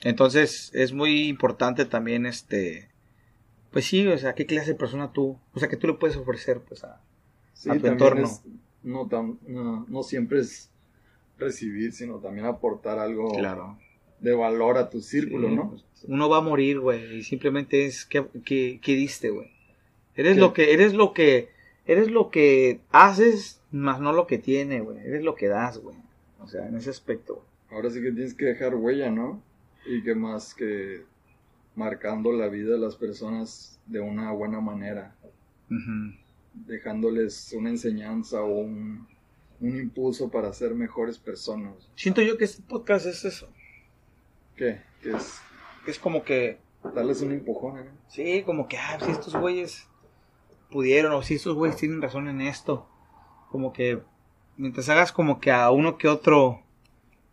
[0.00, 2.88] Entonces es muy importante también este,
[3.70, 6.16] pues sí, o sea, qué clase de persona tú, o sea, que tú le puedes
[6.16, 7.00] ofrecer, pues a,
[7.52, 8.24] sí a tu entorno.
[8.26, 8.42] es-
[8.82, 10.70] no, tan, no, no siempre es
[11.38, 13.78] recibir, sino también aportar algo claro.
[14.20, 15.76] de valor a tu círculo, Sí, ¿no?
[16.08, 19.50] uno va a morir, güey, y simplemente es que, que, que diste, güey.
[20.16, 20.40] Eres ¿Qué?
[20.40, 21.48] lo que, eres lo que,
[21.86, 24.98] eres lo que haces, más no lo que tiene, güey.
[24.98, 25.96] Eres lo que das, güey.
[26.40, 27.44] O sea, en ese aspecto.
[27.70, 29.42] Ahora sí que tienes que dejar huella, ¿no?
[29.86, 31.02] Y que más que
[31.74, 35.14] marcando la vida de las personas de una buena manera,
[36.52, 39.06] dejándoles una enseñanza o un,
[39.68, 41.72] un impulso para ser mejores personas.
[41.96, 43.48] Siento yo que este podcast es eso.
[44.56, 44.80] ¿Qué?
[45.02, 45.40] Que es
[45.86, 46.58] Es como que,
[46.94, 47.90] darles un empujón, ¿no?
[48.08, 49.86] sí, como que, ah, si estos güeyes
[50.70, 52.88] pudieron, o si estos güeyes tienen razón en esto.
[53.50, 54.00] Como que,
[54.56, 56.60] mientras hagas como que a uno que otro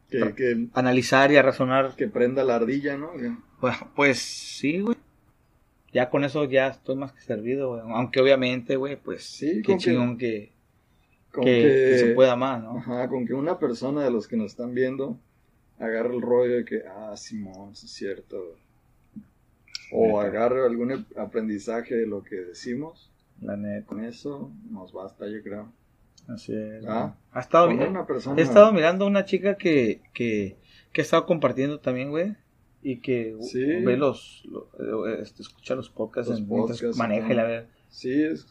[0.10, 3.12] Que, que, analizar y a razonar que prenda la ardilla, ¿no?
[3.60, 4.98] Pues, pues sí, güey.
[5.94, 7.82] Ya con eso ya estoy más que servido, güey.
[7.96, 10.52] Aunque obviamente, güey, pues Sí, qué que- chingón que,
[11.32, 12.78] Con que, se pueda más, ¿no?
[12.78, 15.18] Ajá, con que una persona de los que nos están viendo
[15.80, 18.56] agarre el rollo de que, ah, Simón, sí es cierto.
[19.94, 23.10] O agarre algún ap- aprendizaje de lo que decimos.
[23.42, 23.86] La neta.
[23.88, 25.72] Con eso nos basta, yo creo.
[26.28, 26.86] Así es.
[26.88, 27.16] Ah.
[27.34, 28.40] Ha estado una persona.
[28.40, 30.56] He estado mirando a una chica que, que,
[30.94, 32.36] que ha estado compartiendo también, güey.
[32.84, 33.64] Y que uh, Sí.
[33.84, 37.44] ve los, lo- eh, este, escucha los podcasts Los en- mientras podcasts, maneja y la
[37.44, 37.66] ve.
[37.90, 38.48] Sí, es-.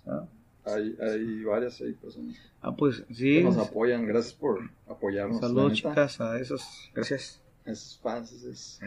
[0.75, 3.43] Hay, hay varias hay personas Ah, pues que sí.
[3.43, 4.07] nos apoyan.
[4.07, 5.41] Gracias por apoyarnos.
[5.41, 6.91] Saludos, chicas, a esos.
[6.95, 7.41] Gracias.
[7.65, 8.87] Esos fans, esos sí,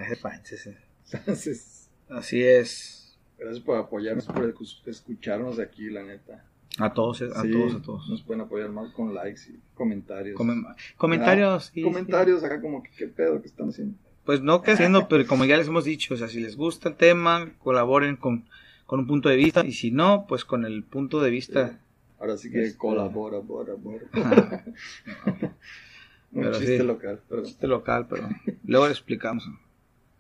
[0.57, 0.71] sí.
[1.11, 1.89] fans.
[2.09, 3.17] Así es.
[3.37, 6.45] Gracias por apoyarnos, por escu- escucharnos de aquí, la neta.
[6.79, 8.09] A todos, a Sí, todos, a todos.
[8.09, 10.35] Nos pueden apoyar más con likes y comentarios.
[10.39, 10.63] Comen-
[10.97, 11.71] comentarios.
[11.73, 13.95] sí, comentarios acá como que qué pedo que están haciendo.
[14.25, 16.89] Pues no que haciendo, pero como ya les hemos dicho, o sea, si les gusta
[16.89, 18.45] el tema, colaboren con,
[18.93, 19.65] con un punto de vista.
[19.65, 21.79] Y si no, pues con el punto de vista.
[22.19, 24.05] Ahora sí que Este- colabora, bora, bora.
[24.11, 24.63] Ajá.
[26.31, 26.83] Un Pero chiste sí.
[26.83, 28.29] local, pero Este local, pero
[28.65, 29.49] luego le explicamos.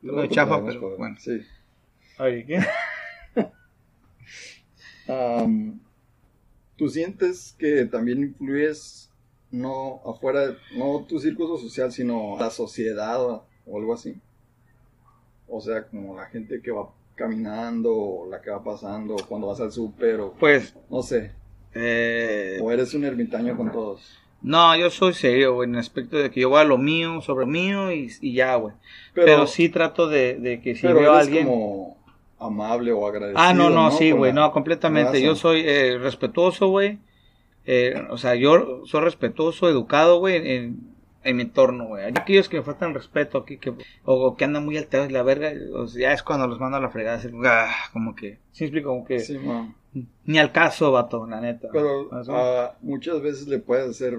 [0.01, 1.15] luego Muy chafa, pero bueno.
[1.19, 1.41] Sí.
[2.17, 2.59] Ay, ¿qué?
[5.07, 5.79] Am,
[6.75, 9.11] ¿Tú sientes que también influyes
[9.51, 13.45] no afuera, no tu círculo social, sino la sociedad o
[13.77, 14.15] algo así?
[15.47, 19.47] O sea, como la gente que va caminando, o la que va pasando, o cuando
[19.47, 21.31] vas al súper, o Pues, no sé,
[21.73, 24.17] eh, o eres un ermitaño con todos.
[24.41, 27.21] no, yo soy serio, güey, en el aspecto de que yo voy a lo mío,
[27.21, 28.75] sobre mío y, y ya, güey.
[29.13, 31.45] Pero, sí trato de, de que si pero veo a alguien...
[31.45, 31.97] como
[32.39, 33.39] amable o agradecido.
[33.41, 35.21] Ah, no, no, sí, güey, no, completamente.
[35.21, 36.99] Yo soy eh, respetuoso, güey.
[37.65, 40.92] Eh, o sea, yo soy respetuoso, educado, güey, en,
[41.23, 42.05] en mi entorno, güey.
[42.05, 45.23] Aquellos que me faltan respeto aquí, que, o, o que andan muy alterados y la
[45.23, 48.39] verga, o sea, ya es cuando los mando a la fregada, así, ah, como que,
[48.51, 48.89] ¿sí me explico?
[48.89, 49.37] Como que, Sí.
[50.25, 51.67] Ni al caso, vato, la neta.
[51.71, 54.17] Pero ah, muchas veces le puedes hacer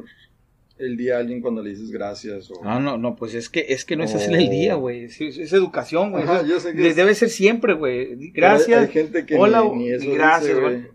[0.79, 2.49] el día a alguien cuando le dices gracias.
[2.51, 2.62] O...
[2.62, 4.17] No, no, no, pues es que, es que no es Oh.
[4.19, 5.05] hacerle el día, güey.
[5.05, 5.21] Es,
[5.53, 6.25] educación, güey.
[6.25, 8.12] Es- Debe ser siempre, güey.
[8.12, 8.83] Hay- Gracias.
[8.83, 10.90] Hay, gente que Hola, ni, ni eso y gracias, dice.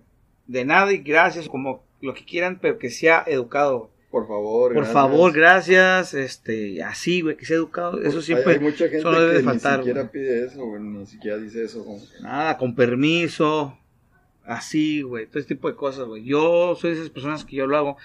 [0.48, 3.90] De nada y gracias, como lo que quieran, pero que sea educado.
[4.12, 4.94] Por favor, Por gracias.
[4.94, 8.02] favor, gracias, este, así, güey, que sea educado.
[8.02, 10.12] Eso siempre, Hay, mucha gente eso no debe que faltar, ni siquiera güey.
[10.12, 11.86] pide eso, güey, ni siquiera dice eso.
[11.86, 13.78] como nada, con permiso,
[14.44, 16.24] así, güey, todo ese tipo de cosas, güey.
[16.24, 17.98] Yo soy de esas personas que yo lo hago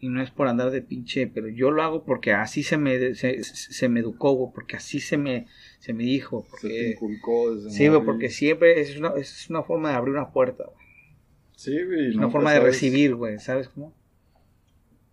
[0.00, 3.14] y no es por andar de pinche, pero yo lo hago porque así se me,
[3.14, 5.46] se, se me educó, güey, porque así se me,
[5.80, 9.50] se me dijo, se te porque, inculcó desde sí, güey, porque siempre es una, es
[9.50, 10.86] una forma de abrir una puerta, güey.
[11.56, 12.16] Sí, güey.
[12.16, 13.92] Una forma de recibir, güey, ¿sabes cómo?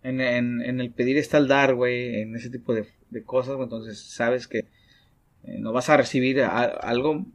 [0.02, 3.58] En, en, en el pedir está el dar, güey, en ese tipo de, de cosas,
[3.60, 4.60] entonces sabes que
[5.44, 7.26] eh, no vas a recibir a- algo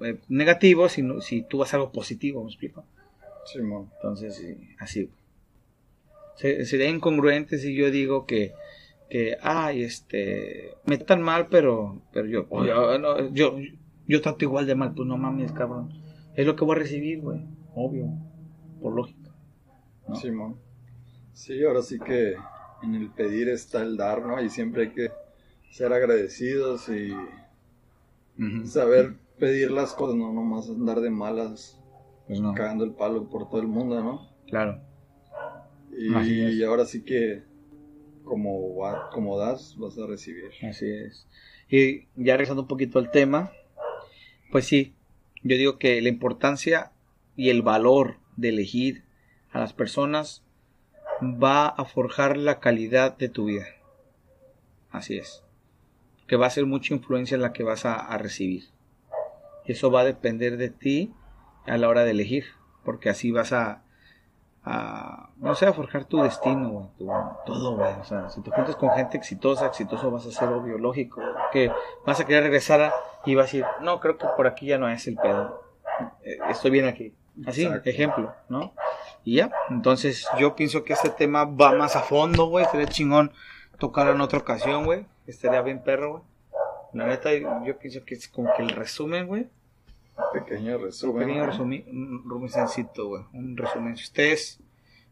[0.00, 2.84] eh, negativo si, no- si tú vas a algo positivo, ¿me explico?
[3.44, 3.90] Simón.
[3.96, 5.04] Entonces, sí, así.
[5.04, 5.14] güey.
[6.36, 8.52] Se- sería incongruente si yo digo que,
[9.10, 13.58] que ay, este, me tratan mal, pero, pero yo, yo, no, yo,
[14.08, 15.90] yo trato igual de mal, pues no mames, cabrón.
[16.34, 17.40] Es lo que voy a recibir, güey,
[17.74, 18.06] obvio,
[18.80, 19.30] por lógica.
[20.08, 20.16] ¿no?
[20.16, 20.56] Simón.
[21.32, 22.36] Sí, ahora sí que
[22.82, 24.42] en el pedir está el dar, ¿no?
[24.42, 25.10] Y siempre hay que
[25.70, 27.12] ser agradecidos y
[28.66, 31.78] saber pedir las cosas, no nomás andar de malas,
[32.26, 34.28] Pues no, cagando el palo por todo el mundo, ¿no?
[34.46, 34.80] claro.
[35.96, 37.42] Y, ahora sí que
[38.24, 40.50] como, va- como das, vas a recibir.
[40.68, 41.26] Así es.
[41.68, 43.52] Y ya regresando un poquito al tema,
[44.50, 44.94] pues sí,
[45.42, 46.92] yo digo que la importancia
[47.36, 49.04] y el valor de elegir
[49.50, 50.42] a las personas
[51.22, 53.66] va a forjar la calidad de tu vida.
[54.90, 55.42] Así es.
[56.26, 58.64] Que va a ser mucha influencia la que vas a, a recibir.
[59.64, 61.12] Y eso va a depender de ti
[61.66, 62.44] a la hora de elegir.
[62.84, 63.82] Porque así vas a,
[64.64, 67.06] a no sé, a forjar tu destino, tu-
[67.46, 67.92] todo, güey.
[68.00, 71.70] O sea, si te juntas con gente exitosa, exitoso vas a ser obvio, lógico, que
[72.06, 72.92] vas a querer regresar a-
[73.24, 75.62] y vas a decir, no, creo que por aquí ya no es el pedo.
[76.24, 77.14] Eh, Estoy bien aquí.
[77.46, 77.88] Así, Exacto.
[77.88, 78.72] ejemplo, ¿no?
[79.24, 82.64] Y ya, entonces yo pienso que este tema va más a fondo, güey.
[82.70, 83.32] Sería chingón
[83.78, 85.06] tocarlo en otra ocasión, güey.
[85.26, 86.22] Estaría bien perro, güey.
[86.92, 87.30] La neta,
[87.64, 89.48] yo pienso que es como que el resumen, güey.
[90.32, 91.26] Pequeño resumen.
[91.26, 91.52] pequeño ¿no?
[91.52, 93.22] resumi- un resumencito, güey.
[93.32, 93.96] Un resumen.
[93.96, 94.60] Si ustedes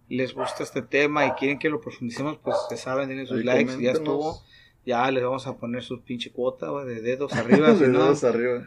[0.09, 3.45] les gusta este tema y quieren que lo profundicemos, pues ya saben, denle sus Ahí
[3.45, 4.43] likes, ya estuvo.
[4.85, 7.69] Ya les vamos a poner su pinche cuota, güey, de dedos arriba.
[7.75, 8.67] si De no, dedos arriba.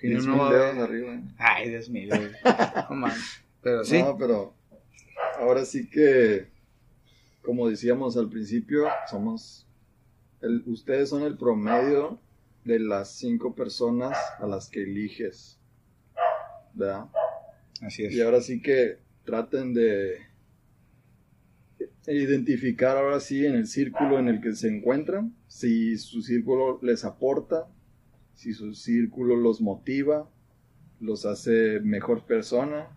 [0.00, 1.18] si no, no dedos arriba.
[1.38, 2.30] Ay, Dios mío, güey.
[2.88, 3.44] No mames.
[3.62, 4.02] Pero sí.
[4.02, 4.54] No, pero
[5.38, 6.48] ahora sí que,
[7.42, 9.66] como decíamos al principio, somos,
[10.40, 12.20] el, ustedes son el promedio
[12.64, 15.58] de las cinco personas a las que eliges,
[16.72, 17.06] ¿verdad?
[17.82, 18.14] Así es.
[18.14, 20.18] Y ahora sí que traten de
[22.06, 27.04] identificar ahora sí en el círculo en el que se encuentran, si su círculo les
[27.04, 27.66] aporta,
[28.34, 30.28] si su círculo los motiva,
[31.00, 32.88] los hace mejor persona.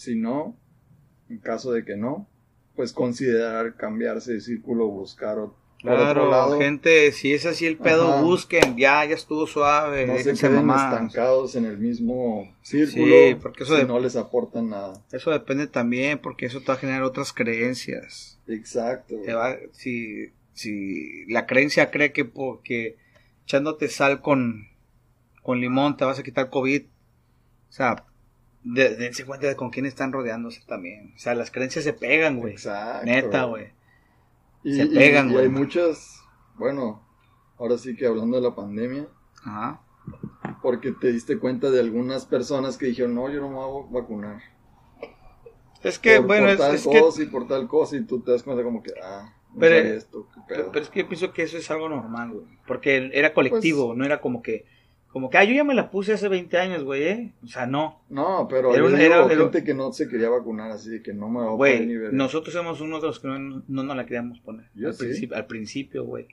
[0.00, 0.56] Si no,
[1.28, 2.26] en caso de que no,
[2.74, 6.58] pues considerar cambiarse de círculo, buscar o- Claro, otro lado.
[6.58, 8.22] gente, si es así el pedo, Ajá.
[8.22, 13.64] busquen, ya, ya estuvo suave, no se queden estancados en el mismo círculo Sí, porque
[13.64, 15.02] eso si de- no les aporta nada.
[15.12, 18.38] Eso depende también, porque eso te va a generar otras creencias.
[18.46, 19.16] Exacto.
[19.22, 22.96] Te va, si, si la creencia cree que porque
[23.44, 24.66] echándote sal con,
[25.42, 28.06] con limón te vas a quitar COVID, o sea,
[28.64, 31.12] de- dense cuenta de con quién están rodeándose también.
[31.16, 32.52] O sea, las creencias se pegan, güey.
[32.54, 33.06] Exacto.
[33.06, 33.68] Neta, güey.
[34.62, 35.44] Y, Se y- pegan, y güey.
[35.44, 36.20] hay muchas,
[36.56, 37.02] bueno,
[37.58, 39.06] ahora sí que hablando de la pandemia,
[39.44, 39.80] Ajá.
[40.62, 43.92] porque te diste cuenta de algunas personas que dijeron, no, yo no me voy a
[44.00, 44.40] vacunar.
[45.82, 48.02] Es que, por, bueno, por es, tal es que, cosa y por tal cosa, y
[48.04, 50.72] tú te das cuenta como que, ah, no Pero- esto, qué pero, pedo.
[50.72, 52.44] pero es que yo pienso que eso es algo normal, güey.
[52.66, 54.66] Porque era colectivo, Pues- no era como que,
[55.12, 57.32] como que, ah, yo ya me la puse hace 20 años, güey, ¿eh?
[57.42, 58.02] O sea, no.
[58.08, 58.84] No, pero Era
[59.24, 61.86] una- gente que no se quería vacunar, así de que no me va a poder
[61.86, 62.12] ni ver.
[62.12, 64.66] nosotros somos uno de los que no, no nos la queríamos poner.
[64.74, 65.04] Yo al, sí.
[65.04, 66.28] principio, al principio, güey.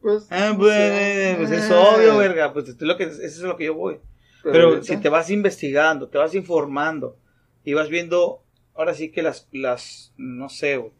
[0.00, 2.52] Pues, Ah, pues, pues es obvio, verga.
[2.52, 3.98] Pues lo que, eso es lo que yo voy.
[4.42, 7.18] Pero, ahorita, si te vas investigando, te vas informando
[7.64, 8.42] y vas viendo,
[8.74, 10.92] ahora sí que las, las no sé, güey,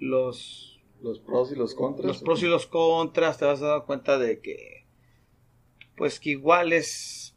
[0.00, 2.06] los, Los pros y los contras.
[2.06, 4.77] los pros y los contras, te vas dar cuenta de que,
[5.98, 7.34] pues que igual es,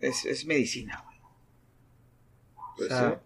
[0.00, 1.18] es, es medicina, güey.
[2.76, 3.20] Pues o sea,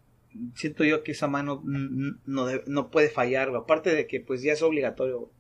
[0.55, 3.61] siento yo que esa mano no, no puede fallar, güey.
[3.63, 5.33] Aparte de que pues ya es obligatorio, güey.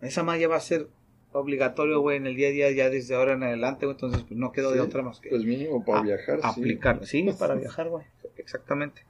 [0.00, 0.88] Esa mano ya va a ser
[1.32, 4.38] obligatorio, güey, en el día a día, ya desde ahora en adelante, güey, entonces pues
[4.38, 6.46] no quedó de otra más que Pues mínimo para a- viajar, sí.
[6.60, 7.04] aplicarlo.
[7.04, 8.06] Sí, para viajar, güey,
[8.38, 9.04] exactamente.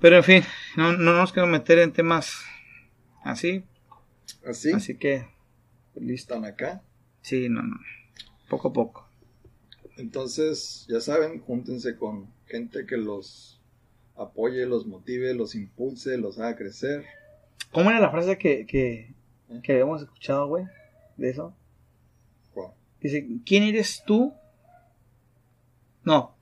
[0.00, 0.42] Pero en fin,
[0.76, 2.42] no, no nos quiero meter en temas
[3.22, 3.64] así,
[4.46, 5.26] Así, así que,
[5.92, 6.34] pues, listo.
[6.34, 6.82] están acá.
[7.24, 7.76] Sí, no, no,
[8.50, 9.08] poco a poco.
[9.96, 13.60] Entonces, ya saben, júntense con gente que los
[14.16, 17.04] apoye, los motive, los impulse, los haga crecer.
[17.72, 19.14] ¿Cómo era la frase que, que,
[19.62, 20.66] que habíamos escuchado, güey,
[21.16, 21.56] de eso?
[23.00, 24.32] Dice, ¿quién eres tú?
[26.04, 26.34] No,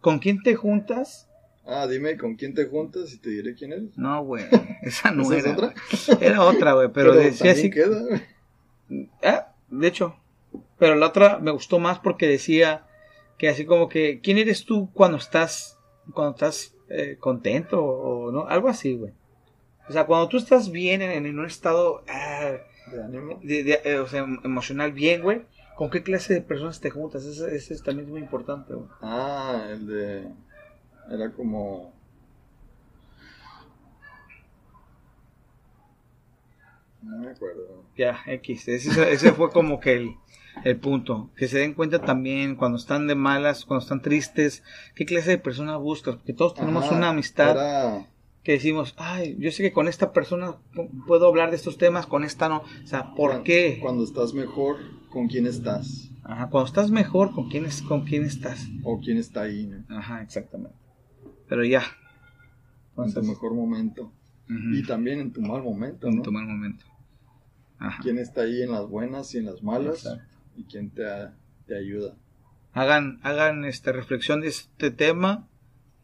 [0.00, 1.28] ¿con quién te juntas?
[1.64, 3.96] Ah, dime con quién te juntas y te diré quién eres.
[3.98, 4.44] No, güey,
[4.82, 5.52] esa no ¿Esa es era.
[5.54, 5.74] otra?
[6.08, 6.18] güey.
[6.28, 7.70] Era otra, güey, pero, decía así.
[7.70, 8.02] queda.
[9.22, 10.16] Ah, de hecho.
[10.78, 12.86] Pero la otra me gustó más porque decía
[13.38, 15.78] que así como que, ¿quién eres tú cuando estás,
[16.12, 18.46] cuando estás eh, contento o no?
[18.46, 19.12] Algo así, güey.
[19.88, 22.52] O sea, cuando tú estás bien en, en un estado ah,
[22.90, 23.38] De ánimo.
[23.42, 25.42] de- de- eh, o sea, em- emocional bien, güey,
[25.76, 27.24] ¿con qué clase de personas te juntas?
[27.24, 28.88] Ese, ese es también muy importante, güey.
[29.02, 30.28] Ah, el de.
[31.10, 31.92] Era como.
[37.06, 37.84] No me acuerdo.
[37.96, 38.68] Ya, X.
[38.68, 40.10] Ese, ese fue como que el,
[40.64, 41.30] el punto.
[41.36, 44.62] Que se den cuenta también cuando están de malas, cuando están tristes,
[44.94, 46.16] qué clase de persona buscas.
[46.16, 48.04] Porque todos tenemos Ajá, una amistad
[48.42, 52.06] que decimos, ay, yo sé que con esta persona pu- puedo hablar de estos temas,
[52.06, 52.58] con esta no.
[52.82, 53.78] O sea, ¿por cuan- qué?
[53.82, 54.76] Cuando estás mejor,
[55.10, 56.10] ¿con quién estás?
[56.22, 58.68] Ajá, cuando estás mejor, ¿con quién, es, ¿con quién estás?
[58.84, 59.96] O quién está ahí, ¿no?
[59.98, 60.76] Ajá, exactamente.
[61.48, 61.82] Pero ya.
[62.98, 64.12] En tu mejor momento.
[64.48, 66.22] Y también en tu mal momento, en ¿no?
[66.22, 66.84] tu mal momento.
[67.78, 68.02] Ajá.
[68.02, 70.04] ¿Quién está ahí en las buenas y en las malas?
[70.06, 70.36] Exacto.
[70.56, 71.04] Y quién te,
[71.66, 72.14] te ayuda.
[72.72, 75.48] Hagan, hagan esta reflexión de este tema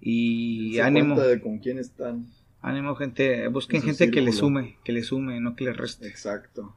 [0.00, 1.18] y Se ánimo.
[1.20, 2.26] de con quién están.
[2.60, 3.48] Ánimo, gente.
[3.48, 6.06] Busquen gente que le sume, que le sume, no que le reste.
[6.08, 6.76] Exacto.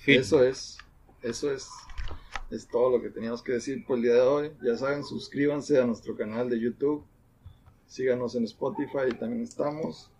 [0.00, 0.20] Fin.
[0.20, 0.78] Eso es.
[1.22, 1.68] Eso es.
[2.50, 4.50] Es todo lo que teníamos que decir por el día de hoy.
[4.62, 7.04] Ya saben, suscríbanse a nuestro canal de YouTube.
[7.86, 10.10] Síganos en Spotify, también estamos.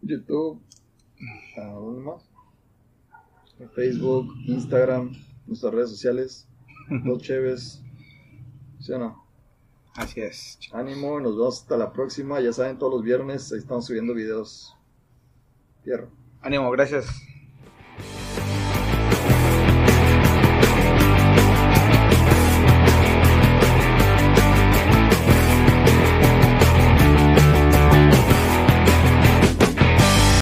[0.00, 0.60] YouTube.
[1.58, 2.31] ¿A dónde más?
[3.70, 5.12] Facebook, Instagram,
[5.46, 6.48] nuestras redes sociales.
[7.04, 7.82] Dos Cheves.
[8.80, 9.24] ¿Sí o no?
[9.94, 10.58] Así es.
[10.72, 12.40] Ánimo, nos vemos hasta la próxima.
[12.40, 14.76] Ya saben, todos los viernes ahí estamos subiendo videos.
[15.84, 16.10] Fierro.
[16.40, 17.06] Ánimo, gracias.